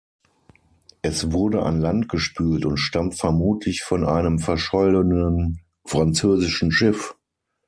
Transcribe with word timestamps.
Es 1.03 1.31
wurde 1.31 1.61
an 1.61 1.79
Land 1.79 2.09
gespült 2.09 2.65
und 2.65 2.77
stammt 2.77 3.19
vermutlich 3.19 3.83
von 3.83 4.03
einem 4.03 4.39
verschollenen 4.39 5.61
französischen 5.85 6.71
Schiff. 6.71 7.13